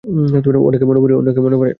[0.67, 0.99] ওনাকে মনে
[1.01, 1.69] পড়ে?